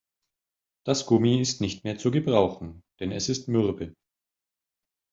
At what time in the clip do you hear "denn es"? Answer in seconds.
2.99-3.29